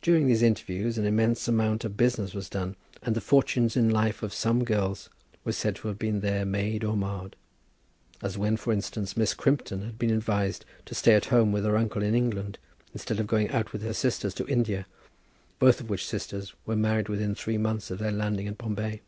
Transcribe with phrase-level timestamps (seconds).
[0.00, 4.22] During these interviews an immense amount of business was done, and the fortunes in life
[4.22, 5.10] of some girls
[5.44, 7.36] were said to have been there made or marred;
[8.22, 11.76] as when, for instance, Miss Crimpton had been advised to stay at home with her
[11.76, 12.56] uncle in England,
[12.94, 14.86] instead of going out with her sisters to India,
[15.58, 19.02] both of which sisters were married within three months of their landing at Bombay.